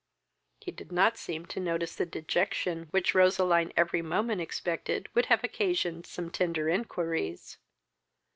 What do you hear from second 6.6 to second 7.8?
inquiries.